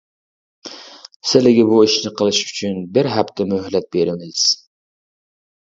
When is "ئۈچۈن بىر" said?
2.47-3.11